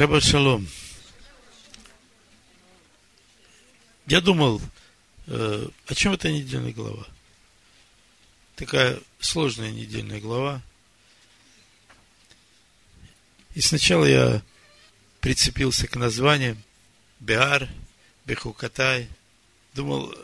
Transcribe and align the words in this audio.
Шаббат 0.00 0.24
шалом. 0.24 0.66
Я 4.06 4.22
думал, 4.22 4.62
э, 5.26 5.68
о 5.88 5.94
чем 5.94 6.14
эта 6.14 6.32
недельная 6.32 6.72
глава? 6.72 7.06
Такая 8.56 8.98
сложная 9.18 9.70
недельная 9.70 10.18
глава. 10.18 10.62
И 13.54 13.60
сначала 13.60 14.06
я 14.06 14.42
прицепился 15.20 15.86
к 15.86 15.96
названиям 15.96 16.56
Беар, 17.18 17.68
Бехукатай. 18.24 19.06
Думал, 19.74 20.14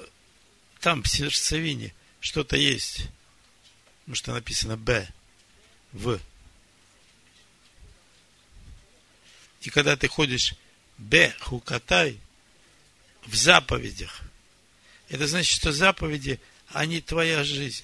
там 0.81 1.03
в 1.03 1.09
сердцевине 1.09 1.93
что-то 2.21 2.57
есть. 2.57 3.09
Потому 4.05 4.15
что 4.15 4.33
написано 4.33 4.79
Б, 4.79 5.07
В. 5.93 6.19
И 9.67 9.71
когда 9.71 9.97
ты 9.97 10.07
ходишь 10.07 10.55
Б, 10.97 11.35
Хукатай, 11.41 12.21
в 13.25 13.35
заповедях, 13.35 14.23
это 15.09 15.27
значит, 15.27 15.57
что 15.57 15.73
заповеди, 15.73 16.39
они 16.69 17.01
твоя 17.01 17.43
жизнь. 17.43 17.83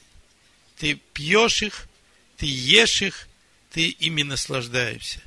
Ты 0.76 0.94
пьешь 1.12 1.60
их, 1.62 1.88
ты 2.36 2.46
ешь 2.46 3.02
их, 3.02 3.28
ты 3.72 3.88
ими 3.88 4.22
наслаждаешься. 4.22 5.20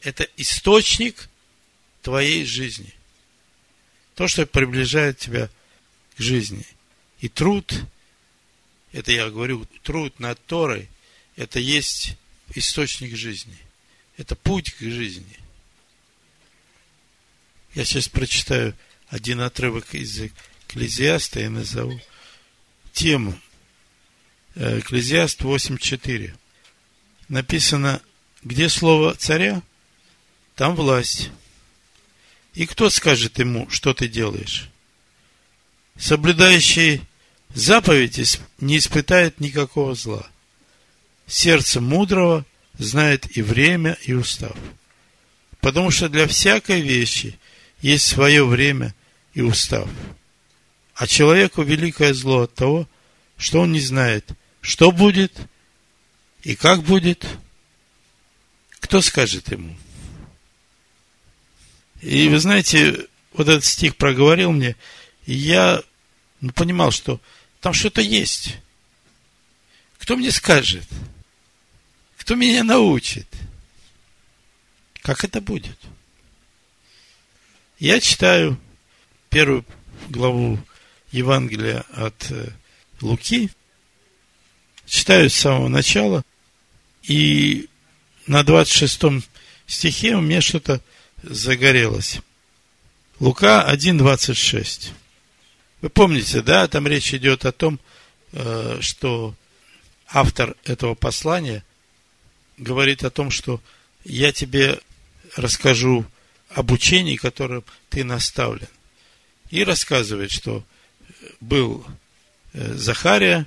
Это 0.00 0.26
источник 0.38 1.28
твоей 2.00 2.46
жизни. 2.46 2.94
То, 4.14 4.28
что 4.28 4.46
приближает 4.46 5.18
тебя 5.18 5.50
к 6.16 6.22
жизни. 6.22 6.66
И 7.20 7.28
труд, 7.28 7.74
это 8.92 9.12
я 9.12 9.28
говорю, 9.28 9.66
труд 9.82 10.18
над 10.18 10.42
Торой, 10.46 10.88
это 11.36 11.58
есть 11.58 12.16
источник 12.54 13.14
жизни. 13.14 13.58
Это 14.16 14.34
путь 14.34 14.72
к 14.72 14.80
жизни. 14.80 15.41
Я 17.74 17.84
сейчас 17.84 18.08
прочитаю 18.08 18.74
один 19.08 19.40
отрывок 19.40 19.94
из 19.94 20.20
Экклезиаста 20.20 21.40
и 21.40 21.48
назову 21.48 21.98
тему. 22.92 23.38
Э, 24.54 24.78
Экклезиаст 24.78 25.40
8.4. 25.40 26.34
Написано, 27.28 28.02
где 28.42 28.68
слово 28.68 29.14
царя, 29.14 29.62
там 30.54 30.74
власть. 30.74 31.30
И 32.52 32.66
кто 32.66 32.90
скажет 32.90 33.38
ему, 33.38 33.70
что 33.70 33.94
ты 33.94 34.06
делаешь? 34.06 34.68
Соблюдающий 35.96 37.00
заповеди 37.54 38.24
не 38.60 38.76
испытает 38.76 39.40
никакого 39.40 39.94
зла. 39.94 40.26
Сердце 41.26 41.80
мудрого 41.80 42.44
знает 42.76 43.34
и 43.34 43.40
время, 43.40 43.96
и 44.02 44.12
устав. 44.12 44.56
Потому 45.60 45.90
что 45.90 46.10
для 46.10 46.26
всякой 46.26 46.82
вещи 46.82 47.38
есть 47.82 48.06
свое 48.06 48.46
время 48.46 48.94
и 49.34 49.42
устав. 49.42 49.88
А 50.94 51.06
человеку 51.06 51.62
великое 51.62 52.14
зло 52.14 52.42
от 52.42 52.54
того, 52.54 52.88
что 53.36 53.60
он 53.60 53.72
не 53.72 53.80
знает, 53.80 54.30
что 54.60 54.92
будет 54.92 55.36
и 56.44 56.54
как 56.54 56.82
будет. 56.82 57.26
Кто 58.80 59.00
скажет 59.00 59.50
ему? 59.50 59.76
И 62.00 62.28
вы 62.28 62.38
знаете, 62.38 63.06
вот 63.32 63.48
этот 63.48 63.64
стих 63.64 63.96
проговорил 63.96 64.52
мне, 64.52 64.76
и 65.26 65.34
я 65.34 65.82
ну, 66.40 66.52
понимал, 66.52 66.90
что 66.90 67.20
там 67.60 67.72
что-то 67.72 68.00
есть. 68.00 68.56
Кто 69.98 70.16
мне 70.16 70.32
скажет? 70.32 70.86
Кто 72.16 72.34
меня 72.34 72.64
научит? 72.64 73.28
Как 75.00 75.24
это 75.24 75.40
будет? 75.40 75.78
Я 77.82 77.98
читаю 77.98 78.60
первую 79.28 79.64
главу 80.08 80.56
Евангелия 81.10 81.84
от 81.94 82.30
э, 82.30 82.50
Луки, 83.00 83.50
читаю 84.86 85.28
с 85.28 85.34
самого 85.34 85.66
начала, 85.66 86.22
и 87.02 87.68
на 88.28 88.44
26 88.44 89.26
стихе 89.66 90.14
у 90.14 90.20
меня 90.20 90.40
что-то 90.40 90.80
загорелось. 91.24 92.20
Лука 93.18 93.66
1.26. 93.68 94.92
Вы 95.80 95.90
помните, 95.90 96.40
да, 96.40 96.68
там 96.68 96.86
речь 96.86 97.12
идет 97.12 97.44
о 97.44 97.50
том, 97.50 97.80
э, 98.30 98.78
что 98.80 99.34
автор 100.06 100.54
этого 100.62 100.94
послания 100.94 101.64
говорит 102.58 103.02
о 103.02 103.10
том, 103.10 103.32
что 103.32 103.60
я 104.04 104.30
тебе 104.30 104.78
расскажу 105.34 106.06
обучении, 106.54 107.16
которым 107.16 107.64
ты 107.88 108.04
наставлен. 108.04 108.68
И 109.50 109.64
рассказывает, 109.64 110.30
что 110.30 110.64
был 111.40 111.84
э, 112.52 112.74
Захария, 112.74 113.46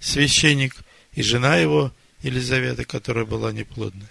священник, 0.00 0.76
и 1.12 1.22
жена 1.22 1.56
его, 1.56 1.92
Елизавета, 2.22 2.84
которая 2.84 3.24
была 3.24 3.52
неплодна. 3.52 4.08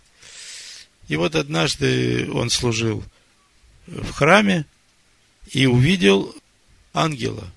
И 1.08 1.16
вот 1.16 1.36
однажды 1.36 2.32
он 2.32 2.50
служил 2.50 3.04
в 3.88 4.12
храме 4.12 4.66
и 5.52 5.66
увидел 5.66 6.34
ангела, 6.94 7.52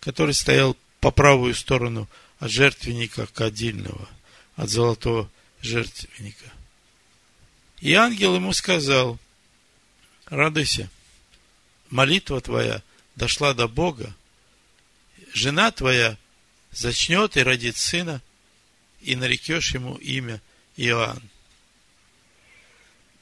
который 0.00 0.34
стоял 0.34 0.76
по 1.00 1.10
правую 1.10 1.54
сторону 1.54 2.08
от 2.38 2.50
жертвенника 2.50 3.26
кадильного, 3.26 4.08
от 4.54 4.68
золотого 4.68 5.30
жертвенника. 5.62 6.52
И 7.80 7.92
ангел 7.94 8.34
ему 8.34 8.52
сказал, 8.52 9.18
радуйся, 10.26 10.90
молитва 11.90 12.40
твоя 12.40 12.82
дошла 13.14 13.54
до 13.54 13.68
Бога, 13.68 14.14
жена 15.32 15.70
твоя 15.70 16.16
зачнет 16.72 17.36
и 17.36 17.42
родит 17.42 17.76
сына, 17.76 18.22
и 19.00 19.16
нарекешь 19.16 19.74
ему 19.74 19.94
имя 19.96 20.40
Иоанн. 20.76 21.22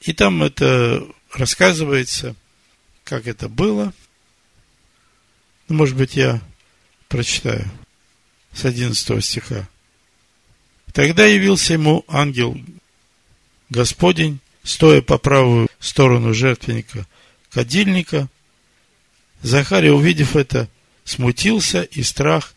И 0.01 0.13
там 0.13 0.43
это 0.43 1.07
рассказывается, 1.31 2.35
как 3.03 3.27
это 3.27 3.49
было. 3.49 3.93
Ну, 5.67 5.75
может 5.75 5.95
быть, 5.95 6.15
я 6.15 6.41
прочитаю 7.07 7.69
с 8.53 8.65
11 8.65 9.23
стиха. 9.23 9.67
Тогда 10.93 11.25
явился 11.25 11.73
ему 11.73 12.05
ангел 12.07 12.57
Господень, 13.69 14.39
стоя 14.65 15.01
по 15.01 15.17
правую 15.17 15.69
сторону 15.79 16.33
жертвенника 16.33 17.07
кадильника, 17.51 18.27
Захария, 19.41 19.93
увидев 19.93 20.35
это, 20.35 20.67
смутился, 21.05 21.83
и 21.83 22.01
страх 22.03 22.53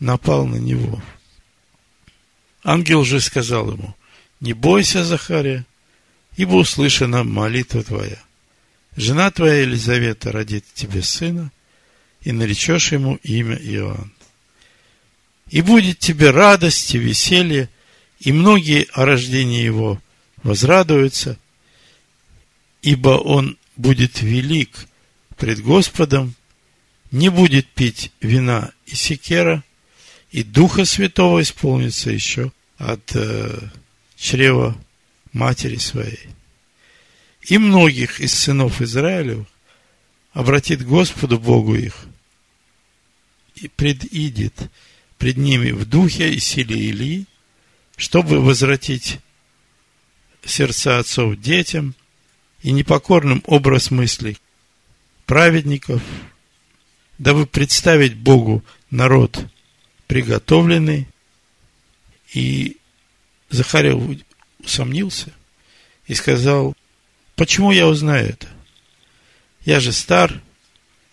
напал 0.00 0.46
на 0.46 0.56
него. 0.56 1.00
Ангел 2.64 3.04
же 3.04 3.20
сказал 3.20 3.70
ему, 3.72 3.94
не 4.40 4.52
бойся, 4.52 5.04
Захария, 5.04 5.64
ибо 6.36 6.54
услышана 6.54 7.22
молитва 7.22 7.82
твоя. 7.82 8.18
Жена 8.96 9.30
твоя 9.30 9.62
Елизавета 9.62 10.32
родит 10.32 10.64
тебе 10.74 11.02
сына, 11.02 11.50
и 12.22 12.32
наречешь 12.32 12.92
ему 12.92 13.18
имя 13.22 13.56
Иоанн. 13.56 14.12
И 15.48 15.60
будет 15.60 15.98
тебе 15.98 16.30
радость 16.30 16.94
и 16.94 16.98
веселье, 16.98 17.68
и 18.20 18.32
многие 18.32 18.86
о 18.92 19.04
рождении 19.04 19.62
его 19.62 20.00
возрадуются, 20.42 21.38
ибо 22.82 23.10
он 23.10 23.56
будет 23.76 24.20
велик 24.20 24.86
пред 25.36 25.62
Господом, 25.62 26.34
не 27.10 27.30
будет 27.30 27.66
пить 27.68 28.12
вина 28.20 28.72
и 28.86 28.94
секера, 28.94 29.64
и 30.30 30.42
Духа 30.42 30.84
Святого 30.84 31.42
исполнится 31.42 32.10
еще 32.10 32.52
от 32.78 33.14
э, 33.14 33.58
чрева 34.16 34.76
матери 35.32 35.76
своей. 35.76 36.28
И 37.42 37.58
многих 37.58 38.20
из 38.20 38.34
сынов 38.34 38.80
Израилев 38.80 39.46
обратит 40.32 40.86
Господу 40.86 41.38
Богу 41.38 41.74
их, 41.74 42.06
и 43.56 43.68
предидет 43.68 44.54
пред 45.18 45.36
ними 45.36 45.70
в 45.70 45.84
духе 45.84 46.32
и 46.32 46.40
силе 46.40 46.76
Илии, 46.76 47.26
чтобы 47.96 48.40
возвратить 48.40 49.18
сердца 50.44 50.98
отцов 50.98 51.38
детям 51.38 51.94
и 52.62 52.72
непокорным 52.72 53.42
образ 53.46 53.90
мыслей 53.90 54.38
праведников, 55.26 56.02
дабы 57.18 57.46
представить 57.46 58.16
Богу 58.16 58.64
народ 58.90 59.44
приготовленный. 60.06 61.08
И 62.34 62.76
Захария 63.50 63.98
усомнился 64.58 65.32
и 66.06 66.14
сказал, 66.14 66.74
почему 67.36 67.72
я 67.72 67.86
узнаю 67.86 68.30
это? 68.30 68.48
Я 69.64 69.80
же 69.80 69.92
стар, 69.92 70.40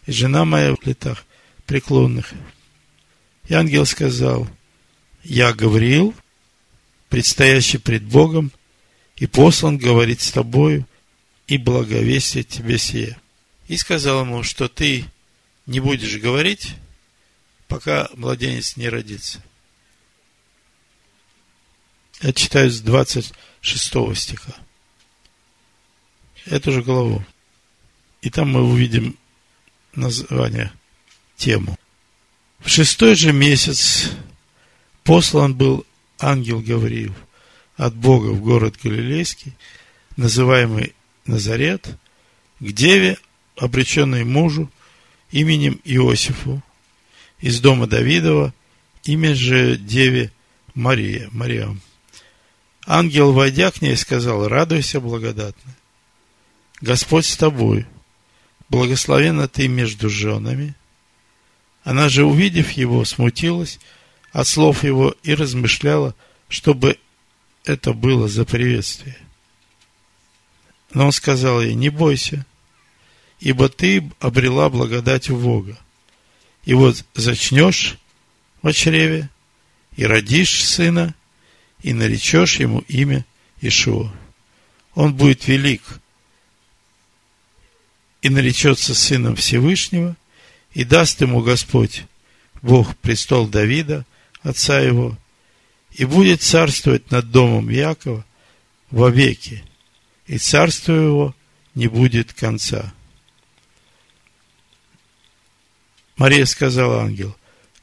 и 0.06 0.12
жена 0.12 0.46
моя 0.46 0.76
в 0.76 0.86
летах 0.86 1.26
преклонных. 1.66 2.34
И 3.48 3.54
ангел 3.54 3.86
сказал, 3.86 4.48
я 5.24 5.54
Гавриил, 5.54 6.16
предстоящий 7.10 7.78
пред 7.78 8.04
Богом, 8.04 8.52
и 9.18 9.28
послан 9.28 9.78
говорить 9.78 10.22
с 10.22 10.32
тобою, 10.32 10.88
и 11.50 11.58
благовестить 11.58 12.48
тебе 12.48 12.78
сие. 12.78 13.20
И 13.68 13.76
сказал 13.76 14.22
ему, 14.22 14.44
что 14.44 14.68
ты 14.68 15.06
не 15.66 15.80
будешь 15.80 16.18
говорить, 16.18 16.76
пока 17.68 18.08
младенец 18.16 18.78
не 18.78 18.88
родится. 18.88 19.44
Я 22.22 22.34
читаю 22.34 22.70
с 22.70 22.82
26 22.82 23.36
стиха. 24.16 24.54
Эту 26.46 26.72
же 26.72 26.84
главу. 26.84 27.26
И 28.22 28.30
там 28.30 28.52
мы 28.52 28.64
увидим 28.64 29.18
название, 29.96 30.72
тему. 31.36 31.80
В 32.60 32.70
шестой 32.70 33.16
же 33.16 33.34
месяц 33.34 34.12
послан 35.04 35.56
был 35.56 35.84
ангел 36.20 36.62
Гавриил 36.62 37.16
от 37.76 37.96
Бога 37.96 38.28
в 38.28 38.42
город 38.42 38.76
Галилейский, 38.84 39.56
называемый 40.16 40.94
Назарет, 41.30 41.96
к 42.60 42.72
деве, 42.72 43.18
обреченной 43.56 44.24
мужу, 44.24 44.70
именем 45.32 45.80
Иосифу, 45.84 46.62
из 47.40 47.62
дома 47.62 47.86
Давидова, 47.86 48.54
имя 49.04 49.36
же 49.36 49.78
деве 49.78 50.32
Мария, 50.74 51.30
Мариам. 51.32 51.82
Ангел, 52.86 53.32
войдя 53.32 53.70
к 53.70 53.82
ней, 53.82 53.96
сказал, 53.96 54.48
радуйся, 54.48 55.00
благодатная. 55.00 55.78
Господь 56.82 57.28
с 57.28 57.38
тобой, 57.38 57.86
благословена 58.70 59.48
ты 59.48 59.68
между 59.68 60.10
женами. 60.10 60.74
Она 61.84 62.10
же, 62.10 62.26
увидев 62.26 62.72
его, 62.72 63.06
смутилась 63.06 63.80
от 64.32 64.48
слов 64.48 64.84
его 64.84 65.16
и 65.22 65.36
размышляла, 65.36 66.16
чтобы 66.48 66.98
это 67.66 67.94
было 67.94 68.28
за 68.28 68.46
приветствие. 68.46 69.18
Но 70.94 71.08
он 71.08 71.12
сказал 71.12 71.62
ей, 71.62 71.74
не 71.74 71.90
бойся, 71.90 72.46
ибо 73.40 73.70
ты 73.70 74.10
обрела 74.20 74.70
благодать 74.70 75.30
у 75.30 75.38
Бога. 75.38 75.78
И 76.66 76.74
вот 76.74 77.06
зачнешь 77.16 77.98
в 78.62 78.72
чреве, 78.74 79.30
и 79.96 80.06
родишь 80.06 80.64
сына, 80.66 81.16
и 81.82 81.94
наречешь 81.94 82.60
ему 82.60 82.80
имя 82.88 83.26
Ишуа. 83.62 84.12
Он 84.96 85.14
будет 85.14 85.48
велик, 85.48 85.82
и 88.22 88.30
наречется 88.30 88.94
сыном 88.94 89.36
Всевышнего, 89.36 90.16
и 90.74 90.84
даст 90.84 91.22
ему 91.22 91.42
Господь, 91.42 92.04
Бог, 92.62 92.96
престол 92.98 93.48
Давида, 93.48 94.06
отца 94.42 94.80
его, 94.80 95.18
и 95.92 96.06
будет 96.06 96.42
царствовать 96.42 97.12
над 97.12 97.32
домом 97.32 97.70
Якова 97.70 98.26
вовеки, 98.92 99.64
и 100.30 100.38
царство 100.38 100.94
его 100.94 101.36
не 101.74 101.88
будет 101.88 102.34
конца. 102.34 102.94
Мария 106.18 106.46
сказала 106.46 107.02
ангел, 107.02 107.36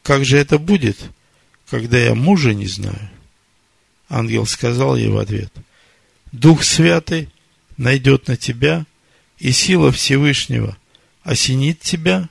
как 0.05 0.25
же 0.25 0.39
это 0.39 0.61
будет, 0.61 0.97
когда 1.69 1.99
я 1.99 2.15
мужа 2.15 2.55
не 2.55 2.69
знаю? 2.69 3.11
Ангел 4.09 4.47
сказал 4.47 4.95
ей 4.95 5.09
в 5.09 5.19
ответ, 5.19 5.53
Дух 6.31 6.63
Святый 6.63 7.31
найдет 7.77 8.29
на 8.29 8.37
тебя, 8.37 8.87
и 9.39 9.51
сила 9.51 9.91
Всевышнего 9.91 10.79
осенит 11.25 11.81
тебя, 11.81 12.29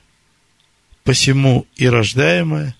посему 1.04 1.66
и 1.76 1.86
рождаемое 1.88 2.74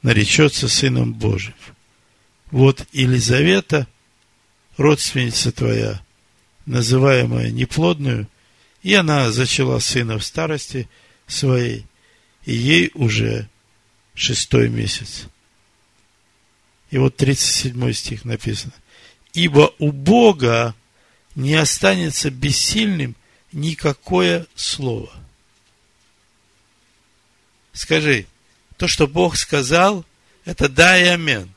наречется 0.00 0.66
Сыном 0.68 1.12
Божьим. 1.12 1.54
Вот 2.50 2.86
Елизавета, 2.92 3.86
родственница 4.78 5.52
твоя, 5.52 6.00
называемая 6.66 7.50
неплодную, 7.50 8.28
и 8.82 8.94
она 8.94 9.30
зачала 9.32 9.78
сына 9.78 10.18
в 10.18 10.24
старости 10.24 10.88
своей, 11.26 11.86
и 12.44 12.54
ей 12.54 12.90
уже 12.94 13.48
шестой 14.14 14.68
месяц. 14.68 15.26
И 16.90 16.98
вот 16.98 17.16
37 17.16 17.92
стих 17.92 18.24
написано. 18.24 18.72
Ибо 19.32 19.72
у 19.78 19.92
Бога 19.92 20.74
не 21.34 21.54
останется 21.54 22.30
бессильным 22.30 23.16
никакое 23.52 24.46
слово. 24.54 25.12
Скажи, 27.72 28.26
то, 28.78 28.88
что 28.88 29.06
Бог 29.06 29.36
сказал, 29.36 30.04
это 30.44 30.68
да 30.68 30.98
и 30.98 31.04
амен. 31.08 31.50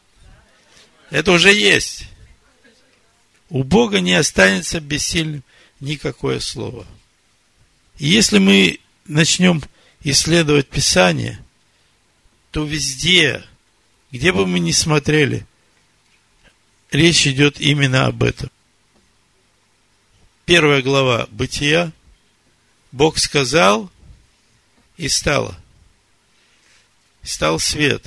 Это 1.10 1.32
уже 1.32 1.54
есть. 1.54 2.09
У 3.50 3.63
Бога 3.63 4.00
не 4.00 4.13
останется 4.13 4.80
бессильным 4.80 5.44
никакое 5.80 6.40
слово. 6.40 6.86
И 7.98 8.07
если 8.07 8.38
мы 8.38 8.80
начнем 9.06 9.62
исследовать 10.04 10.68
Писание, 10.68 11.44
то 12.51 12.63
везде, 12.63 13.44
где 14.12 14.31
бы 14.31 14.46
мы 14.46 14.60
ни 14.60 14.72
смотрели, 14.72 15.46
речь 16.92 17.28
идет 17.28 17.60
именно 17.60 18.06
об 18.06 18.24
этом. 18.24 18.50
Первая 20.46 20.81
глава 20.81 21.28
Бытия. 21.31 21.92
Бог 22.92 23.19
сказал, 23.19 23.92
и 24.98 25.07
стало. 25.07 25.56
Стал 27.22 27.60
свет. 27.60 28.04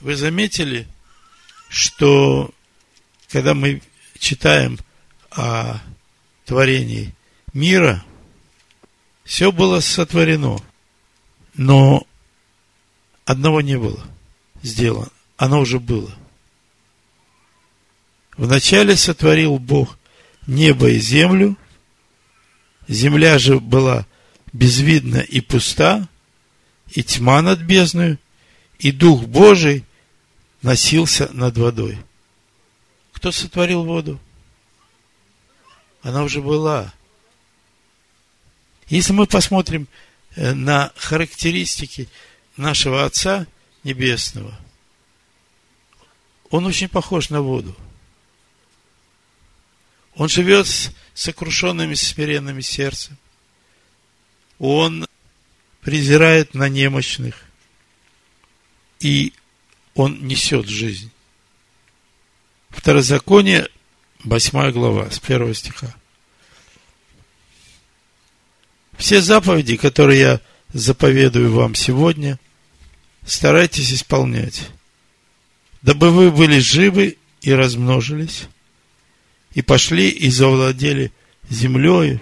Вы 0.00 0.16
заметили, 0.16 0.88
что 1.68 2.50
когда 3.28 3.54
мы 3.54 3.82
читаем 4.18 4.78
о 5.30 5.80
творении 6.44 7.14
мира, 7.52 8.04
все 9.24 9.50
было 9.50 9.80
сотворено, 9.80 10.58
но 11.54 12.06
одного 13.24 13.60
не 13.60 13.78
было 13.78 14.02
сделано, 14.62 15.08
оно 15.36 15.60
уже 15.60 15.80
было. 15.80 16.14
Вначале 18.36 18.96
сотворил 18.96 19.58
Бог 19.58 19.98
небо 20.46 20.88
и 20.88 20.98
землю, 20.98 21.56
земля 22.86 23.38
же 23.38 23.58
была 23.58 24.06
безвидна 24.52 25.18
и 25.18 25.40
пуста, 25.40 26.08
и 26.92 27.02
тьма 27.02 27.42
над 27.42 27.60
бездною, 27.60 28.18
и 28.78 28.92
Дух 28.92 29.24
Божий 29.24 29.84
носился 30.66 31.32
над 31.32 31.56
водой. 31.56 31.96
Кто 33.12 33.30
сотворил 33.30 33.84
воду? 33.84 34.18
Она 36.02 36.24
уже 36.24 36.42
была. 36.42 36.92
Если 38.88 39.12
мы 39.12 39.28
посмотрим 39.28 39.86
э, 40.34 40.54
на 40.54 40.92
характеристики 40.96 42.08
нашего 42.56 43.04
Отца 43.04 43.46
Небесного, 43.84 44.58
он 46.50 46.66
очень 46.66 46.88
похож 46.88 47.30
на 47.30 47.42
воду. 47.42 47.76
Он 50.16 50.28
живет 50.28 50.66
с 50.66 50.90
сокрушенными, 51.14 51.94
смиренными 51.94 52.60
сердцем. 52.60 53.16
Он 54.58 55.06
презирает 55.80 56.54
на 56.54 56.68
немощных. 56.68 57.44
И 58.98 59.32
он 59.96 60.26
несет 60.26 60.68
жизнь. 60.68 61.10
Второзаконие, 62.68 63.68
8 64.24 64.70
глава, 64.70 65.10
с 65.10 65.18
первого 65.18 65.54
стиха. 65.54 65.94
Все 68.98 69.20
заповеди, 69.20 69.76
которые 69.76 70.20
я 70.20 70.40
заповедую 70.72 71.52
вам 71.52 71.74
сегодня, 71.74 72.38
старайтесь 73.24 73.92
исполнять, 73.92 74.68
дабы 75.80 76.10
вы 76.10 76.30
были 76.30 76.58
живы 76.58 77.16
и 77.40 77.52
размножились, 77.52 78.44
и 79.54 79.62
пошли 79.62 80.10
и 80.10 80.28
завладели 80.28 81.10
землей, 81.48 82.20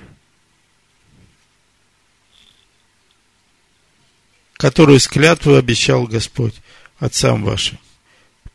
которую 4.53 5.01
с 5.01 5.09
клятвой 5.09 5.59
обещал 5.59 6.07
Господь 6.07 6.55
отцам 6.99 7.45
вашим. 7.45 7.79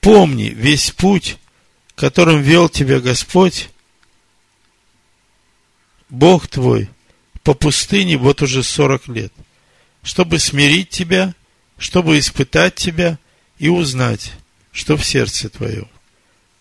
Помни 0.01 0.50
весь 0.50 0.91
путь, 0.91 1.38
которым 1.96 2.41
вел 2.41 2.69
тебя 2.69 3.00
Господь, 3.00 3.69
Бог 6.10 6.48
твой, 6.48 6.89
по 7.43 7.53
пустыне 7.53 8.17
вот 8.17 8.41
уже 8.41 8.63
сорок 8.63 9.08
лет, 9.08 9.34
чтобы 10.01 10.39
смирить 10.39 10.89
тебя, 10.89 11.36
чтобы 11.77 12.17
испытать 12.17 12.75
тебя 12.75 13.19
и 13.58 13.69
узнать, 13.69 14.34
что 14.72 14.98
в 14.98 15.05
сердце 15.05 15.50
твоем. 15.50 15.88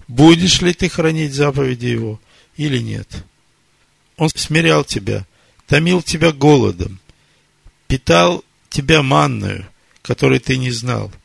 Будешь 0.07 0.61
ли 0.61 0.75
ты 0.75 0.89
хранить 0.89 1.35
заповеди 1.35 1.87
Его 1.87 2.21
или 2.57 2.79
нет? 2.79 3.25
Он 4.17 4.29
смирял 4.31 4.85
тебя, 4.85 5.27
томил 5.67 6.03
тебя 6.03 6.33
голодом, 6.33 6.99
питал 7.87 8.45
тебя 8.69 9.03
манною, 9.03 9.67
которой 10.03 10.41
ты 10.41 10.57
не 10.57 10.71
знал– 10.71 11.13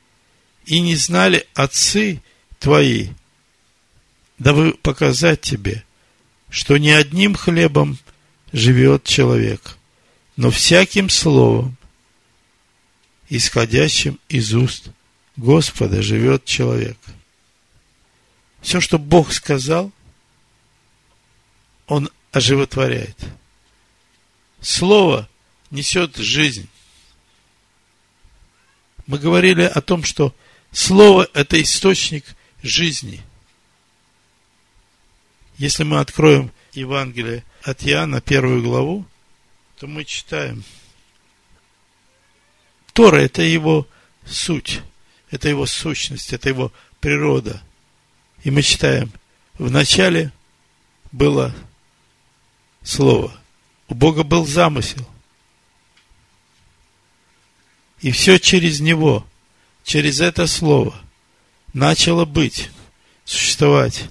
и 0.65 0.79
не 0.79 0.96
знали 0.96 1.48
отцы 1.53 2.22
твои 2.60 3.10
дабы 4.38 4.74
показать 4.74 5.41
тебе, 5.41 5.84
что 6.50 6.77
не 6.77 6.91
одним 6.91 7.36
хлебом 7.36 7.98
живет 8.51 9.03
человек, 9.03 9.77
но 10.36 10.51
всяким 10.51 11.10
словом, 11.10 11.77
исходящим 13.29 14.20
из 14.29 14.53
уст 14.53 14.89
Господа, 15.38 16.01
живет 16.01 16.46
человек. 16.46 16.98
Все, 18.62 18.79
что 18.79 19.00
Бог 19.00 19.32
сказал, 19.32 19.91
Он 21.88 22.10
оживотворяет. 22.32 23.17
Слово 24.62 25.29
несет 25.72 26.17
жизнь. 26.17 26.67
Мы 29.08 29.17
говорили 29.20 29.63
о 29.63 29.82
том, 29.82 30.03
что 30.03 30.34
Слово– 30.74 31.30
это 31.34 31.62
источник 31.62 32.25
жизни. 32.63 33.22
Если 35.58 35.84
мы 35.84 36.00
откроем 36.00 36.51
Евангелие 36.74 37.46
от 37.62 37.86
Иоанна, 37.88 38.22
первую 38.22 38.63
главу, 38.63 39.06
то 39.77 39.86
мы 39.86 40.03
читаем. 40.03 40.63
Тора– 42.92 43.18
это 43.22 43.44
его 43.44 43.88
суть, 44.25 44.82
это 45.30 45.48
его 45.48 45.68
сущность, 45.68 46.34
это 46.34 46.50
его 46.50 46.74
природа. 47.00 47.62
И 48.44 48.50
мы 48.50 48.63
читаем, 48.63 49.12
в 49.60 49.70
начале 49.70 50.34
было 51.12 51.53
Слово. 52.82 53.32
У 53.88 53.94
Бога 53.94 54.24
был 54.24 54.46
замысел. 54.46 55.08
И 58.01 58.12
все 58.12 58.39
через 58.39 58.80
Него, 58.80 59.25
через 59.84 60.22
это 60.22 60.48
Слово 60.48 60.96
начало 61.74 62.25
быть, 62.25 62.70
существовать. 63.25 64.06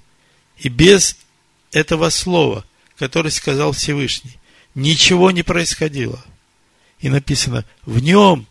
И 0.58 0.68
без 0.68 1.16
этого 1.72 2.10
Слова, 2.10 2.64
которое 2.96 3.30
сказал 3.30 3.72
Всевышний, 3.72 4.38
ничего 4.74 5.30
не 5.30 5.42
происходило. 5.42 6.22
И 7.00 7.08
написано, 7.08 7.64
в 7.84 7.98
нем 7.98 8.46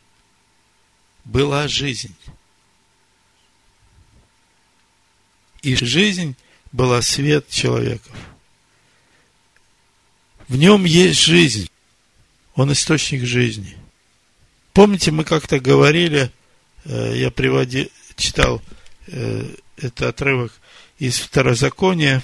была 1.24 1.68
жизнь. 1.68 2.16
И 5.62 5.76
жизнь 5.76 6.36
была 6.72 7.02
свет 7.02 7.48
человеков. 7.50 8.16
В 10.48 10.58
нем 10.58 10.84
есть 10.86 11.22
жизнь. 11.22 11.70
Он 12.56 12.72
источник 12.74 13.26
жизни. 13.26 13.78
Помните, 14.74 15.12
мы 15.12 15.24
как-то 15.24 15.60
говорили, 15.60 16.32
я 16.86 17.32
приводил, 17.32 17.90
читал 18.16 18.62
э, 19.08 19.56
этот 19.78 20.02
отрывок 20.02 20.54
из 21.00 21.20
Второзакония, 21.20 22.24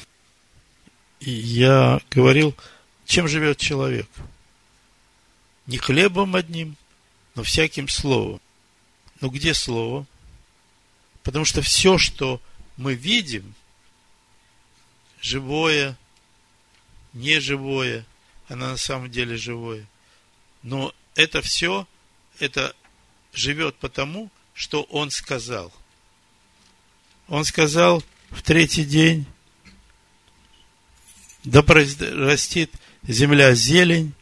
и 1.20 1.32
я 1.32 2.00
говорил, 2.12 2.56
чем 3.06 3.28
живет 3.28 3.58
человек? 3.58 4.08
Не 5.66 5.78
хлебом 5.78 6.36
одним, 6.36 6.78
но 7.36 7.44
всяким 7.44 7.88
словом. 7.88 8.40
Но 9.20 9.30
где 9.30 9.54
слово? 9.54 10.06
Потому 11.24 11.46
что 11.46 11.62
все, 11.62 11.98
что 11.98 12.42
мы 12.78 12.94
видим, 12.94 13.56
живое, 15.22 15.98
неживое, 17.14 18.06
оно 18.48 18.70
на 18.70 18.78
самом 18.78 19.10
деле 19.10 19.36
живое. 19.36 19.86
Но 20.64 20.94
это 21.16 21.42
все, 21.42 21.88
это 22.40 22.76
живет 23.34 23.76
потому, 23.76 24.30
что 24.58 24.82
он 24.90 25.12
сказал. 25.12 25.72
Он 27.28 27.46
сказал 27.46 28.04
в 28.32 28.42
третий 28.42 28.86
день, 28.86 29.28
да 31.44 31.62
растит 31.62 32.74
земля 33.04 33.54
зелень, 33.54 34.14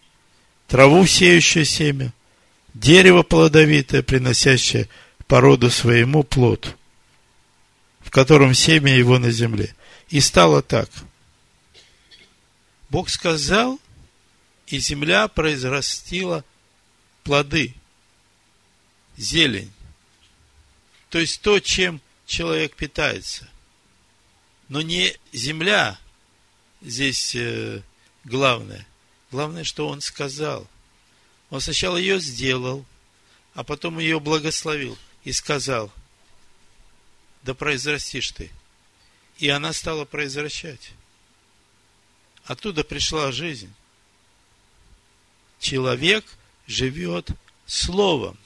траву 0.68 1.06
сеющее 1.08 1.64
семя, 1.64 2.14
дерево 2.74 3.24
плодовитое, 3.24 4.04
приносящее 4.04 4.90
породу 5.26 5.72
своему 5.72 6.24
плод, 6.24 6.76
в 8.02 8.12
котором 8.12 8.54
семя 8.54 8.94
его 8.94 9.18
на 9.18 9.32
земле. 9.32 9.74
И 10.10 10.20
стало 10.20 10.62
так. 10.62 10.90
Бог 12.90 13.10
сказал, 13.10 13.80
и 14.68 14.80
земля 14.80 15.30
произрастила 15.30 16.44
плоды, 17.24 17.74
зелень. 19.16 19.72
То 21.10 21.20
есть 21.20 21.42
то, 21.42 21.60
чем 21.60 22.02
человек 22.26 22.76
питается. 22.76 23.48
Но 24.68 24.82
не 24.82 25.16
земля 25.32 26.00
здесь 26.82 27.36
э, 27.36 27.82
главное. 28.24 28.88
Главное, 29.32 29.64
что 29.64 29.88
он 29.88 30.02
сказал. 30.02 30.68
Он 31.50 31.62
сначала 31.62 31.98
ее 31.98 32.20
сделал, 32.20 32.86
а 33.54 33.64
потом 33.64 34.00
ее 34.00 34.20
благословил 34.20 34.98
и 35.24 35.32
сказал, 35.32 35.92
да 37.44 37.54
произрастишь 37.54 38.32
ты. 38.32 38.52
И 39.38 39.50
она 39.50 39.74
стала 39.74 40.06
произвращать. 40.06 40.92
Оттуда 42.46 42.84
пришла 42.84 43.32
жизнь. 43.32 43.74
Человек 45.60 46.26
живет 46.68 47.30
Словом. 47.66 48.38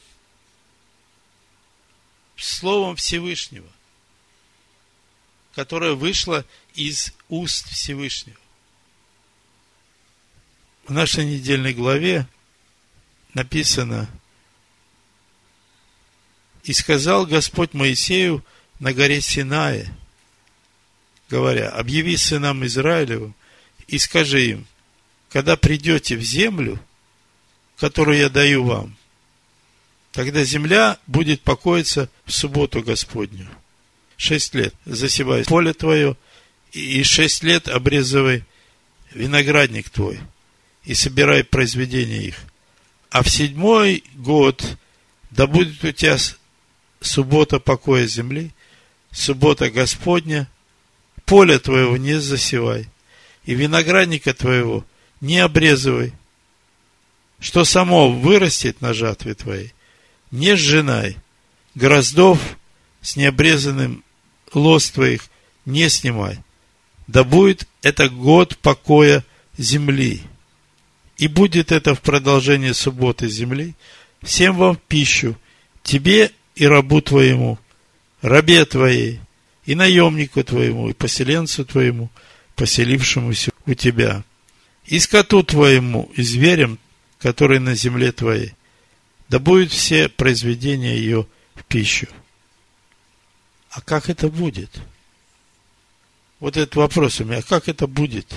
Словом 2.44 2.96
Всевышнего, 2.96 3.68
которое 5.54 5.94
вышло 5.94 6.46
из 6.74 7.14
уст 7.28 7.70
Всевышнего. 7.70 8.38
В 10.86 10.94
нашей 10.94 11.26
недельной 11.26 11.74
главе 11.74 12.28
написано, 13.34 14.10
«И 16.64 16.74
сказал 16.74 17.26
Господь 17.26 17.74
Моисею 17.74 18.44
на 18.80 18.94
горе 18.94 19.22
Синае, 19.22 19.94
говоря, 21.30 21.70
объяви 21.70 22.18
сынам 22.18 22.66
Израилевым 22.66 23.36
и 23.88 23.98
скажи 23.98 24.46
им, 24.48 24.68
когда 25.30 25.58
придете 25.58 26.16
в 26.18 26.22
землю, 26.22 26.80
которую 27.78 28.18
я 28.18 28.30
даю 28.30 28.64
вам, 28.64 28.98
тогда 30.20 30.44
земля 30.44 30.98
будет 31.08 31.44
покоиться 31.44 32.10
в 32.26 32.34
субботу 32.34 32.84
Господню. 32.84 33.48
Шесть 34.18 34.54
лет 34.54 34.76
засевай 34.84 35.46
поле 35.46 35.72
твое, 35.72 36.18
и 36.74 37.02
шесть 37.04 37.42
лет 37.42 37.70
обрезывай 37.70 38.44
виноградник 39.14 39.90
твой, 39.90 40.20
и 40.84 40.94
собирай 40.94 41.46
произведения 41.46 42.22
их. 42.22 42.36
А 43.10 43.24
в 43.24 43.30
седьмой 43.30 44.04
год 44.16 44.78
да 45.32 45.48
будет 45.48 45.82
у 45.86 45.92
тебя 45.94 46.18
суббота 47.00 47.62
покоя 47.62 48.06
земли, 48.06 48.52
суббота 49.12 49.72
Господня, 49.72 50.50
поле 51.24 51.60
твоего 51.60 51.96
не 51.96 52.20
засевай, 52.20 52.90
и 53.46 53.56
виноградника 53.56 54.34
твоего 54.34 54.86
не 55.22 55.40
обрезывай, 55.40 56.12
что 57.40 57.64
само 57.64 58.12
вырастет 58.12 58.82
на 58.82 58.94
жатве 58.94 59.34
твоей, 59.34 59.74
не 60.32 60.56
сжинай, 60.56 61.18
гроздов 61.76 62.40
с 63.02 63.16
необрезанным 63.16 64.04
лоз 64.54 64.90
твоих 64.92 65.24
не 65.66 65.90
снимай, 65.90 66.40
да 67.08 67.24
будет 67.24 67.68
это 67.82 68.10
год 68.10 68.58
покоя 68.58 69.24
земли. 69.58 70.22
И 71.18 71.28
будет 71.28 71.72
это 71.72 71.96
в 71.96 72.02
продолжение 72.02 72.74
субботы 72.74 73.28
земли, 73.28 73.76
всем 74.24 74.56
вам 74.56 74.80
пищу, 74.88 75.36
тебе 75.84 76.32
и 76.56 76.66
рабу 76.66 77.02
твоему, 77.02 77.60
рабе 78.22 78.64
твоей, 78.66 79.20
и 79.66 79.76
наемнику 79.76 80.44
твоему, 80.44 80.90
и 80.90 80.94
поселенцу 80.94 81.66
твоему, 81.66 82.10
поселившемуся 82.56 83.52
у 83.66 83.74
тебя, 83.74 84.24
и 84.86 85.00
скоту 85.00 85.44
твоему, 85.44 86.12
и 86.16 86.22
зверям, 86.22 86.80
которые 87.20 87.60
на 87.60 87.76
земле 87.76 88.12
твоей, 88.12 88.54
да 89.30 89.38
будут 89.38 89.72
все 89.72 90.10
произведения 90.10 90.98
ее 90.98 91.28
в 91.54 91.64
пищу. 91.64 92.08
А 93.70 93.82
как 93.82 94.10
это 94.10 94.28
будет? 94.30 94.82
Вот 96.40 96.58
этот 96.58 96.76
вопрос 96.76 97.20
у 97.22 97.26
меня, 97.26 97.42
как 97.44 97.70
это 97.70 97.86
будет? 97.86 98.34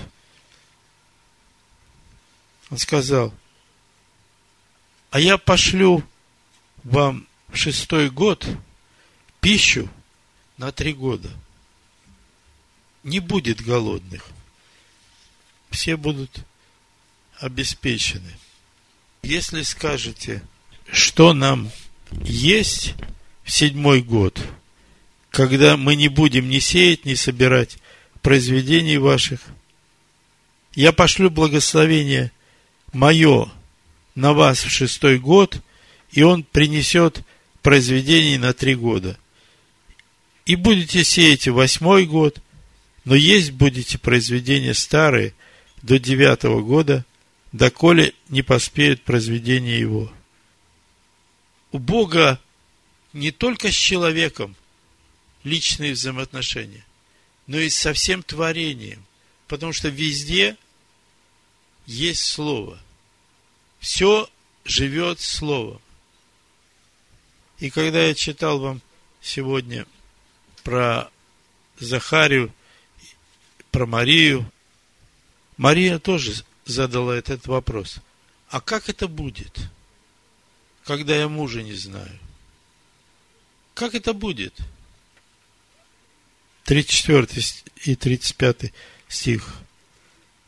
Он 2.71 2.79
сказал, 2.79 3.35
а 5.11 5.19
я 5.19 5.39
пошлю 5.39 6.03
вам 6.85 7.27
в 7.49 7.57
шестой 7.57 8.11
год 8.11 8.47
пищу 9.41 9.89
на 10.59 10.73
три 10.73 10.93
года. 10.93 11.31
Не 13.03 13.21
будет 13.21 13.63
голодных. 13.63 14.27
Все 15.71 15.97
будут 15.97 16.45
обеспечены. 17.41 18.37
Если 19.23 19.63
скажете, 19.63 20.43
что 20.93 21.33
нам 21.33 21.71
есть 22.23 22.95
в 23.45 23.51
седьмой 23.51 24.03
год, 24.03 24.39
когда 25.31 25.79
мы 25.79 25.97
не 25.97 26.09
будем 26.09 26.51
ни 26.51 26.59
сеять, 26.59 27.07
ни 27.07 27.15
собирать 27.15 27.79
произведений 28.21 28.99
ваших. 28.99 29.41
Я 30.75 30.93
пошлю 30.93 31.31
благословение 31.31 32.31
мое 32.93 33.51
на 34.15 34.35
вас 34.35 34.63
в 34.63 34.71
шестой 34.71 35.19
год, 35.19 35.63
и 36.13 36.23
он 36.23 36.45
принесет 36.45 37.23
произведений 37.63 38.37
на 38.37 38.53
три 38.53 38.75
года. 38.75 39.19
И 40.45 40.57
будете 40.57 41.05
сеять 41.05 41.49
в 41.49 41.55
восьмой 41.55 42.05
год, 42.05 42.39
но 43.07 43.15
есть 43.15 43.53
будете 43.53 43.97
произведения 43.97 44.75
старые 44.75 45.33
до 45.81 45.99
девятого 45.99 46.61
года, 46.61 47.07
доколе 47.53 48.13
не 48.29 48.43
поспеют 48.43 49.01
произведения 49.03 49.79
его. 49.79 50.13
У 51.73 51.79
Бога 51.79 52.41
не 53.13 53.31
только 53.31 53.73
с 53.73 53.75
человеком 53.75 54.55
личные 55.43 55.93
взаимоотношения, 55.93 56.85
но 57.47 57.59
и 57.59 57.71
со 57.71 57.93
всем 57.95 58.23
творением, 58.23 59.05
потому 59.49 59.73
что 59.73 59.89
везде 59.89 60.57
есть 61.87 62.25
Слово. 62.25 62.79
Все 63.81 64.29
живет 64.65 65.21
Словом. 65.21 65.81
И 67.59 67.71
когда 67.71 68.05
я 68.05 68.15
читал 68.15 68.61
вам 68.61 68.83
сегодня 69.21 69.87
про 70.63 71.11
Захарию, 71.79 72.53
про 73.71 73.87
Марию, 73.87 74.51
Мария 75.57 75.99
тоже 75.99 76.35
задала 76.65 77.17
этот 77.17 77.47
вопрос. 77.47 77.97
А 78.49 78.61
как 78.61 78.89
это 78.89 79.09
будет, 79.09 79.71
когда 80.85 81.17
я 81.17 81.29
мужа 81.29 81.63
не 81.63 81.75
знаю? 81.75 82.19
Как 83.75 83.95
это 83.95 84.13
будет? 84.13 84.55
34 86.65 87.27
и 87.85 87.97
35 87.97 88.73
стих. 89.09 89.55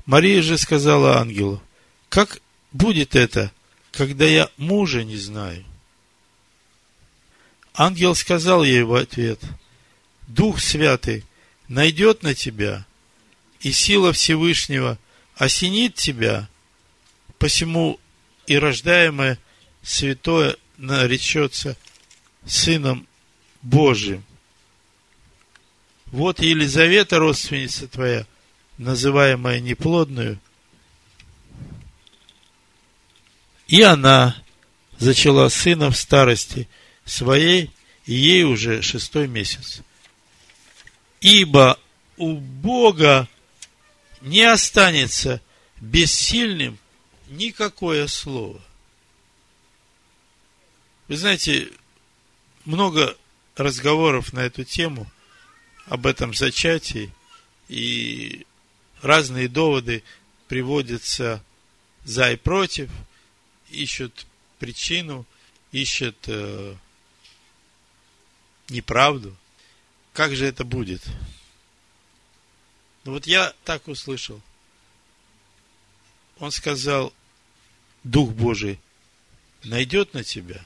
Мария 0.07 0.43
же 0.43 0.59
сказала 0.59 1.19
ангелу, 1.19 1.62
как 2.09 2.41
будет 2.73 3.17
это, 3.17 3.53
когда 3.93 4.25
я 4.25 4.50
мужа 4.57 5.03
не 5.03 5.17
знаю? 5.17 5.64
Ангел 7.75 8.14
сказал 8.14 8.62
ей 8.62 8.83
в 8.83 8.95
ответ, 8.95 9.41
Дух 10.29 10.61
Святый 10.61 11.25
найдет 11.69 12.23
на 12.23 12.35
тебя, 12.35 12.87
и 13.61 13.73
сила 13.73 14.12
Всевышнего 14.12 14.99
осенит 15.35 15.95
тебя, 15.95 16.49
посему 17.38 17.99
и 18.47 18.57
рождаемое 18.57 19.38
святое 19.85 20.57
наречется 20.76 21.76
Сыном 22.47 23.07
Божиим. 23.62 24.25
Вот 26.07 26.41
Елизавета, 26.41 27.19
родственница 27.19 27.87
твоя, 27.87 28.26
называемая 28.79 29.61
неплодную, 29.61 30.38
и 33.67 33.83
она 33.83 34.37
зачала 34.99 35.49
сына 35.49 35.91
в 35.91 35.97
старости 35.97 36.69
своей, 37.05 37.71
и 38.05 38.14
ей 38.14 38.45
уже 38.45 38.83
шестой 38.83 39.26
месяц. 39.26 39.81
Ибо 41.21 41.79
у 42.17 42.35
Бога 42.35 43.29
не 44.21 44.43
останется 44.43 45.41
бессильным 45.81 46.79
никакое 47.29 48.07
слово. 48.07 48.61
Вы 51.08 51.16
знаете, 51.16 51.70
много 52.64 53.16
разговоров 53.56 54.32
на 54.32 54.40
эту 54.40 54.64
тему– 54.64 55.11
об 55.87 56.06
этом 56.06 56.34
зачатии, 56.34 57.12
и 57.68 58.46
разные 59.02 59.49
доводы 59.49 60.02
приводятся 60.49 61.42
за 62.04 62.32
и 62.32 62.36
против, 62.36 62.90
ищут 63.71 64.26
причину, 64.58 65.26
ищут 65.73 66.17
э, 66.26 66.76
неправду. 68.69 69.36
Как 70.12 70.34
же 70.34 70.47
это 70.47 70.64
будет? 70.64 71.02
Ну 73.04 73.12
вот 73.12 73.26
я 73.26 73.52
так 73.64 73.88
услышал. 73.88 74.40
Он 76.38 76.50
сказал, 76.50 77.12
Дух 78.04 78.30
Божий 78.30 78.78
найдет 79.64 80.14
на 80.14 80.23
тебя, 80.23 80.64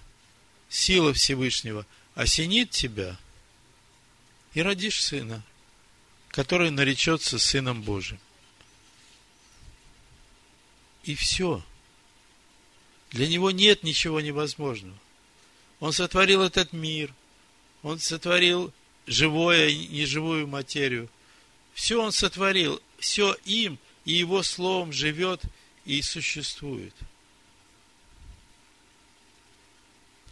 сила 0.68 1.12
Всевышнего 1.12 1.86
осенит 2.14 2.70
тебя– 2.70 3.18
и 4.54 4.62
родишь 4.62 5.02
сына, 5.04 5.44
который 6.30 6.70
наречется 6.70 7.38
Сыном 7.38 7.82
Божиим. 7.82 8.18
И 11.04 11.14
все. 11.14 11.64
Для 13.10 13.28
него 13.28 13.50
нет 13.50 13.82
ничего 13.82 14.20
невозможного. 14.20 14.98
Он 15.80 15.92
сотворил 15.92 16.42
этот 16.42 16.72
мир. 16.72 17.14
Он 17.82 17.98
сотворил 17.98 18.72
живое 19.06 19.68
и 19.68 19.86
неживую 19.86 20.48
материю. 20.48 21.08
Все 21.72 22.02
он 22.02 22.12
сотворил. 22.12 22.82
Все 22.98 23.36
им 23.44 23.78
и 24.04 24.14
его 24.14 24.42
словом 24.42 24.92
живет 24.92 25.42
и 25.84 26.02
существует. 26.02 26.94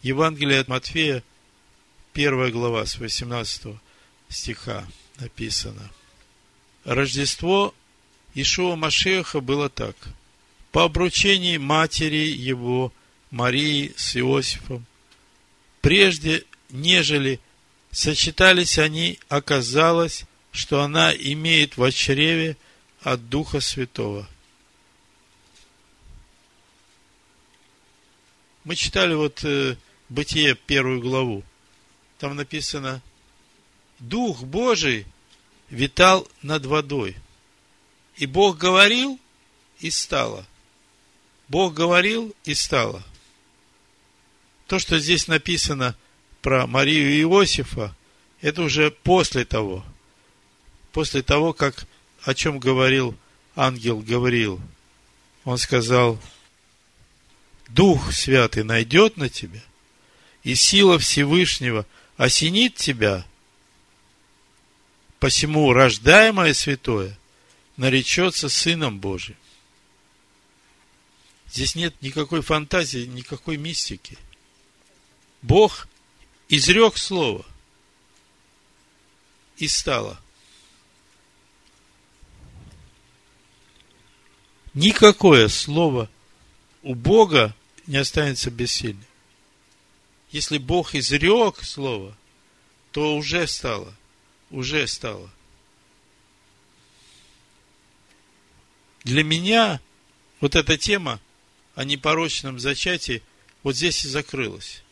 Евангелие 0.03 0.61
от 0.61 0.69
Матфея, 0.69 1.23
первая 2.13 2.51
глава, 2.51 2.87
с 2.87 2.99
18 2.99 3.77
стиха 4.29 4.87
написано. 5.19 5.91
Рождество 6.85 7.75
Ишуа 8.35 8.77
Машеха 8.77 9.41
было 9.41 9.69
так. 9.69 9.97
По 10.73 10.85
обручении 10.85 11.57
матери 11.57 12.29
его, 12.29 12.93
Марии 13.31 13.93
с 13.97 14.17
Иосифом, 14.17 14.87
прежде 15.81 16.45
нежели 16.71 17.41
сочетались 17.91 18.79
они, 18.79 19.19
оказалось, 19.29 20.25
что 20.53 20.83
она 20.83 21.15
имеет 21.15 21.77
в 21.77 21.91
чреве 21.93 22.57
от 23.03 23.29
Духа 23.29 23.61
Святого. 23.61 24.29
Мы 28.65 28.75
читали 28.75 29.15
вот 29.15 29.45
э, 29.45 29.77
Бытие 30.09 30.55
первую 30.55 31.01
главу. 31.01 31.43
Там 32.19 32.37
написано– 32.37 33.03
Дух 33.99 34.43
Божий 34.43 35.07
витал 35.71 36.29
над 36.43 36.67
водой. 36.67 37.17
И 38.17 38.27
Бог 38.27 38.59
говорил, 38.59 39.19
и 39.81 39.91
стало. 39.91 40.47
Бог 41.49 41.75
говорил, 41.75 42.35
и 42.45 42.55
стало. 42.55 43.03
То, 44.67 44.79
что 44.79 44.99
здесь 44.99 45.29
написано 45.29 45.97
про 46.43 46.67
Марию 46.67 47.13
и 47.13 47.23
Иосифа, 47.23 47.95
это 48.41 48.63
уже 48.63 48.91
после 48.91 49.45
того. 49.45 49.85
После 50.93 51.23
того, 51.23 51.53
как 51.53 51.87
о 52.23 52.35
чем 52.35 52.59
говорил 52.59 53.17
ангел 53.55 54.01
говорил. 54.01 54.61
Он 55.45 55.59
сказал, 55.59 56.21
Дух 57.69 58.13
Святый 58.13 58.65
найдет 58.65 59.17
на 59.17 59.29
тебя, 59.29 59.63
и 60.47 60.55
сила 60.55 60.99
Всевышнего 60.99 61.85
осенит 62.17 62.77
тебя– 62.77 63.27
Посему 65.19 65.73
рождаемое 65.73 66.53
святое 66.53 67.19
наречется 67.77 68.49
Сыном 68.49 69.01
Божиим. 69.01 69.37
Здесь 71.51 71.75
нет 71.75 72.01
никакой 72.03 72.43
фантазии, 72.43 73.07
никакой 73.07 73.57
мистики. 73.57 74.19
Бог 75.41 75.89
изрек 76.49 76.99
слово 76.99 77.47
и 79.57 79.69
стало. 79.69 80.21
Никакое 84.75 85.49
слово 85.49 86.11
у 86.83 86.95
Бога 86.95 87.55
не 87.87 87.97
останется 87.97 88.51
бессильным. 88.51 89.05
Если 90.37 90.59
Бог 90.59 90.95
изрек 90.95 91.65
слово, 91.65 92.15
то 92.93 93.17
уже 93.17 93.47
стало– 93.47 93.95
уже 94.51 94.87
стало. 94.87 95.31
Для 99.05 99.25
меня 99.25 99.81
вот 100.41 100.55
эта 100.55 100.77
тема 100.77 101.21
о 101.75 101.85
непорочном 101.85 102.59
зачатии 102.59 103.23
вот 103.63 103.77
здесь 103.77 104.05
и 104.05 104.09
закрылась. 104.09 104.83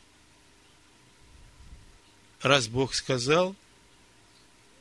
Раз 2.40 2.66
Бог 2.66 2.94
сказал, 2.94 3.54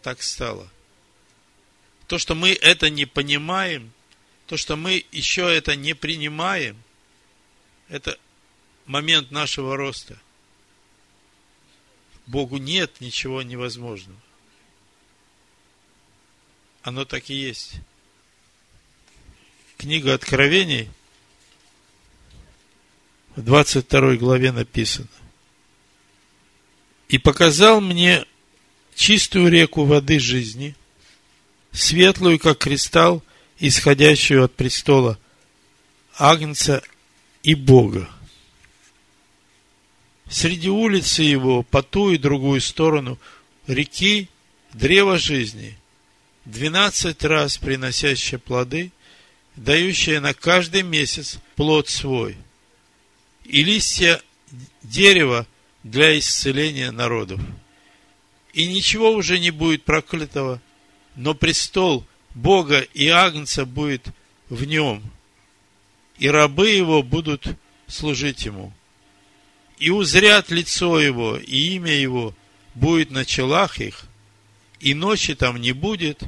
так 0.02 0.24
стало. 0.24 0.70
То, 2.08 2.18
что 2.18 2.36
мы 2.36 2.54
это 2.54 2.90
не 2.90 3.06
понимаем, 3.06 3.92
то, 4.48 4.56
что 4.56 4.78
мы 4.78 5.06
еще 5.12 5.54
это 5.54 5.76
не 5.76 5.94
принимаем, 5.94 6.82
это 7.90 8.18
момент 8.86 9.30
нашего 9.32 9.76
роста. 9.76 10.20
Богу 12.26 12.58
нет 12.58 13.02
ничего 13.02 13.42
невозможного. 13.42 14.20
оно 16.84 17.06
так 17.06 17.30
и 17.30 17.34
есть. 17.34 17.76
Книга 19.78 20.14
Откровений, 20.14 20.90
в 23.36 23.42
22 23.42 24.18
главе 24.18 24.52
написано. 24.52 25.08
«И 27.08 27.18
показал 27.18 27.82
мне 27.82 28.26
чистую 28.96 29.50
реку 29.50 29.86
воды 29.86 30.20
жизни, 30.20 30.76
светлую, 31.72 32.38
как 32.38 32.60
кристалл, 32.60 33.24
исходящую 33.60 34.44
от 34.44 34.54
престола 34.54 35.18
Агнца 36.18 36.84
и 37.42 37.56
Бога. 37.56 38.10
Среди 40.34 40.68
улицы 40.68 41.22
его, 41.22 41.62
по 41.62 41.84
ту 41.84 42.10
и 42.10 42.18
другую 42.18 42.60
сторону 42.60 43.20
реки, 43.68 44.30
древо 44.74 45.20
жизни, 45.20 45.78
двенадцать 46.44 47.24
раз 47.24 47.60
приносящее 47.60 48.40
плоды, 48.40 48.92
дающее 49.56 50.20
на 50.20 50.34
каждый 50.34 50.82
месяц 50.82 51.38
плод 51.56 51.88
свой, 51.88 52.36
и 53.46 53.64
листья 53.64 54.24
дерева 54.82 55.46
для 55.84 56.18
исцеления 56.18 56.90
народов. 56.90 57.40
И 58.54 58.66
ничего 58.66 59.12
уже 59.12 59.38
не 59.38 59.52
будет 59.52 59.84
проклятого, 59.84 60.60
но 61.16 61.36
престол 61.36 62.08
Бога 62.34 62.80
и 62.80 63.08
Агнца 63.08 63.68
будет 63.68 64.08
в 64.50 64.66
нем, 64.66 65.04
и 66.18 66.28
рабы 66.28 66.72
его 66.72 67.04
будут 67.04 67.46
служить 67.86 68.46
ему. 68.46 68.74
И 69.78 69.90
узрят 69.90 70.52
лицо 70.52 71.00
его, 71.00 71.38
и 71.38 71.76
имя 71.76 71.94
его 71.94 72.36
будет 72.76 73.12
на 73.12 73.26
челах 73.26 73.80
их, 73.80 74.06
и 74.80 74.94
ночи 74.94 75.36
там 75.36 75.60
не 75.60 75.72
будет, 75.72 76.24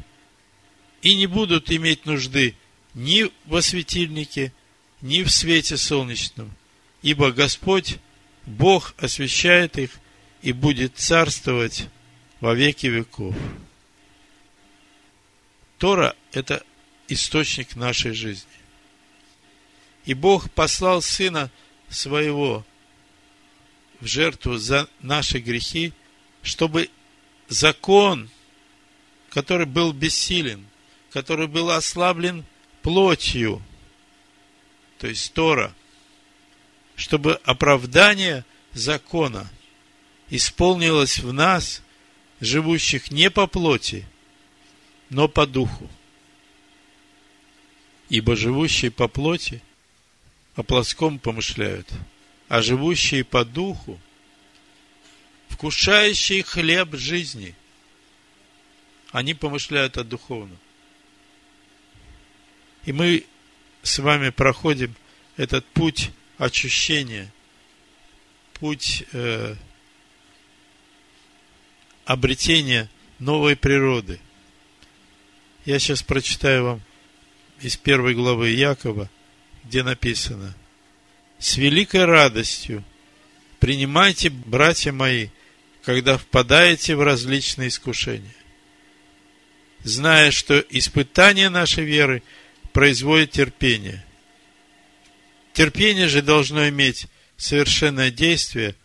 и 1.02 1.16
не 1.16 1.28
будут 1.28 1.72
иметь 1.72 2.06
нужды 2.06 2.56
ни 2.94 3.30
во 3.46 3.62
светильнике, 3.62 4.54
ни 5.02 5.22
в 5.24 5.30
свете 5.30 5.78
солнечном, 5.78 6.52
ибо 7.02 7.32
Господь, 7.32 7.98
Бог 8.46 8.94
освящает 8.98 9.78
их 9.78 9.92
и 10.42 10.52
будет 10.52 10.98
царствовать 10.98 11.88
во 12.40 12.54
веки 12.54 12.88
веков. 12.88 13.36
Тора– 15.78 16.16
это 16.32 16.64
источник 17.08 17.76
нашей 17.76 18.14
жизни. 18.14 18.50
И 20.06 20.14
Бог 20.14 20.50
послал 20.52 21.02
Сына 21.02 21.52
Своего 21.90 22.66
в 24.00 24.08
жертву 24.08 24.58
за 24.58 24.88
наши 25.02 25.40
грехи, 25.40 25.94
чтобы 26.42 26.90
закон, 27.48 28.30
который 29.30 29.66
был 29.66 29.94
бессилен, 29.94 30.66
который 31.12 31.48
был 31.48 31.72
ослаблен 31.72 32.46
плотью, 32.82 33.62
то 34.98 35.08
есть 35.08 35.34
Тора, 35.34 35.74
чтобы 36.96 37.36
оправдание 37.44 38.46
закона 38.74 39.50
исполнилось 40.30 41.20
в 41.20 41.34
нас, 41.34 41.82
живущих 42.40 43.12
не 43.12 43.30
по 43.30 43.48
плоти, 43.48 44.06
но 45.10 45.28
по 45.28 45.46
духу. 45.46 45.90
Ибо 48.10 48.36
живущие 48.36 48.92
по 48.92 49.08
плоти 49.08 49.62
о 50.56 50.64
плоском 50.64 51.20
помышляют, 51.20 51.88
а 52.48 52.62
живущие 52.62 53.24
по 53.24 53.44
духу, 53.44 54.00
вкушающие 55.50 56.44
хлеб 56.44 56.96
жизни, 56.96 57.56
они 59.12 59.34
помышляют 59.34 59.98
о 59.98 60.04
духовном. 60.04 60.58
И 62.86 62.92
мы 62.92 63.26
с 63.82 64.00
вами 64.00 64.30
проходим 64.30 64.96
этот 65.38 65.66
путь 65.66 66.12
очищения, 66.38 67.32
путь 68.54 69.04
э, 69.14 69.56
обретения 72.06 72.90
новой 73.20 73.56
природы. 73.56 74.20
Я 75.66 75.80
сейчас 75.80 76.04
прочитаю 76.04 76.64
вам 76.64 76.82
из 77.62 77.76
первой 77.78 78.14
главы 78.14 78.50
Якова, 78.50 79.10
где 79.64 79.82
написано 79.82 80.56
«С 81.40 81.58
великой 81.58 82.06
радостью. 82.06 82.84
Принимайте, 83.60 84.30
братья 84.30 84.92
мои, 84.92 85.30
когда 85.84 86.18
впадаете 86.18 86.96
в 86.96 87.04
различные 87.04 87.70
искушения, 87.70 88.36
зная, 89.84 90.32
что 90.32 90.60
испытание 90.70 91.50
нашей 91.50 91.86
веры 91.86 92.24
производит 92.74 93.32
терпение. 93.32 94.04
Терпение 95.54 96.08
же 96.08 96.22
должно 96.22 96.68
иметь 96.70 97.08
совершенное 97.38 98.12
действие, 98.12 98.76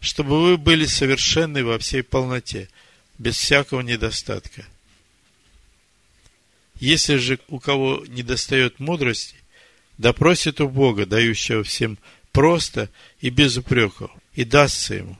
чтобы 0.00 0.42
вы 0.42 0.56
были 0.56 0.86
совершенны 0.86 1.64
во 1.64 1.78
всей 1.78 2.02
полноте, 2.02 2.68
без 3.18 3.36
всякого 3.36 3.80
недостатка– 3.80 4.66
если 6.80 7.16
же 7.16 7.40
у 7.48 7.58
кого 7.58 8.04
не 8.06 8.22
достает 8.22 8.78
мудрости, 8.78 9.34
да 9.98 10.12
просит 10.12 10.60
у 10.60 10.68
Бога, 10.68 11.06
дающего 11.06 11.64
всем 11.64 11.98
просто 12.32 12.88
и 13.20 13.30
без 13.30 13.56
упреков, 13.56 14.10
и 14.34 14.44
дастся 14.44 14.94
ему. 14.94 15.18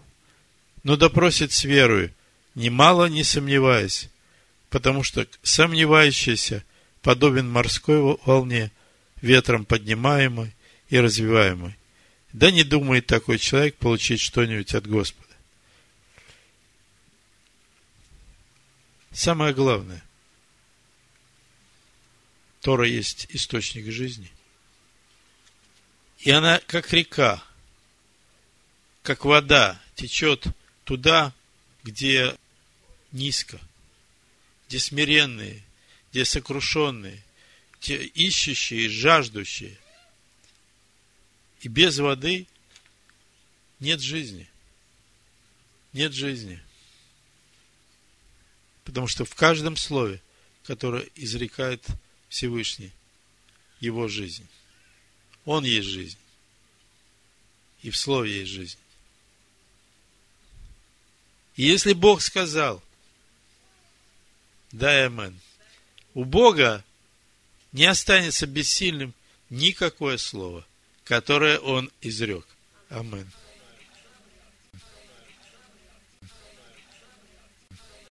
Но 0.84 0.96
да 0.96 1.08
просит 1.08 1.52
с 1.52 1.64
верою, 1.64 2.14
немало 2.54 3.06
не 3.06 3.24
сомневаясь, 3.24 4.08
потому 4.70 5.02
что 5.02 5.26
сомневающийся 5.42 6.64
подобен 7.02 7.50
морской 7.50 7.98
волне, 8.24 8.70
ветром 9.20 9.64
поднимаемой 9.64 10.54
и 10.88 10.98
развиваемой. 10.98 11.76
Да 12.32 12.50
не 12.50 12.62
думает 12.62 13.06
такой 13.06 13.38
человек 13.38 13.76
получить 13.76 14.20
что-нибудь 14.20 14.74
от 14.74 14.86
Господа. 14.86 15.26
Самое 19.10 19.52
главное, 19.52 20.04
Тора 22.60 22.86
есть 22.86 23.26
источник 23.30 23.90
жизни. 23.90 24.30
И 26.18 26.30
она 26.30 26.60
как 26.66 26.92
река, 26.92 27.42
как 29.02 29.24
вода 29.24 29.80
течет 29.94 30.46
туда, 30.84 31.32
где 31.84 32.36
низко, 33.12 33.60
где 34.66 34.78
смиренные, 34.78 35.62
где 36.10 36.24
сокрушенные, 36.24 37.22
те 37.80 38.04
ищущие, 38.04 38.88
жаждущие. 38.88 39.78
И 41.60 41.68
без 41.68 41.98
воды 41.98 42.46
нет 43.78 44.00
жизни. 44.00 44.48
Нет 45.92 46.12
жизни. 46.12 46.60
Потому 48.84 49.06
что 49.06 49.24
в 49.24 49.34
каждом 49.34 49.76
слове, 49.76 50.20
которое 50.64 51.08
изрекает 51.14 51.86
Всевышний, 52.28 52.92
его 53.80 54.08
жизнь. 54.08 54.46
Он 55.48 55.64
есть 55.64 55.88
жизнь. 55.88 56.18
И 57.82 57.88
в 57.88 57.96
Слове 57.96 58.40
есть 58.40 58.50
жизнь. 58.52 58.78
И 61.56 61.62
если 61.62 61.94
Бог 61.94 62.20
сказал, 62.20 62.82
да, 64.72 65.06
амен, 65.06 65.40
у 66.12 66.26
Бога 66.26 66.84
не 67.72 67.86
останется 67.86 68.46
бессильным 68.46 69.14
никакое 69.48 70.18
слово, 70.18 70.66
которое 71.04 71.58
Он 71.58 71.90
изрек. 72.02 72.44
Амин. 72.90 73.32